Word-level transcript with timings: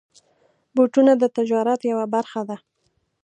بوټونه 0.75 1.13
د 1.17 1.23
تجارت 1.37 1.81
یوه 1.91 2.05
برخه 2.15 2.41
ده. 2.49 2.57